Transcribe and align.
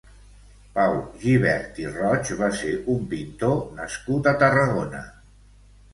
Pau 0.77 0.93
Gibert 1.23 1.77
i 1.83 1.85
Roig 1.99 2.31
va 2.41 2.49
ser 2.61 2.71
un 2.97 3.05
pintor 3.15 3.61
nascut 3.81 4.31
a 4.33 4.37
Tarragona. 4.45 5.05